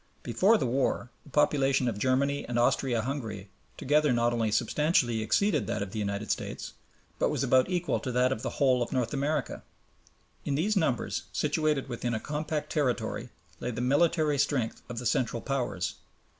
Before 0.23 0.57
the 0.57 0.65
war 0.65 1.11
the 1.25 1.29
population 1.29 1.87
of 1.87 1.99
Germany 1.99 2.43
and 2.49 2.57
Austria 2.57 3.03
Hungary 3.03 3.51
together 3.77 4.11
not 4.11 4.33
only 4.33 4.49
substantially 4.49 5.21
exceeded 5.21 5.67
that 5.67 5.83
of 5.83 5.91
the 5.91 5.99
United 5.99 6.31
States, 6.31 6.73
but 7.19 7.29
was 7.29 7.43
about 7.43 7.69
equal 7.69 7.99
to 7.99 8.11
that 8.11 8.31
of 8.31 8.41
the 8.41 8.49
whole 8.57 8.81
of 8.81 8.91
North 8.91 9.13
America. 9.13 9.61
In 10.43 10.55
these 10.55 10.75
numbers, 10.75 11.25
situated 11.31 11.87
within 11.87 12.15
a 12.15 12.19
compact 12.19 12.71
territory, 12.71 13.29
lay 13.59 13.69
the 13.69 13.79
military 13.79 14.39
strength 14.39 14.81
of 14.89 14.97
the 14.97 15.05
Central 15.05 15.39
Powers. 15.39 15.93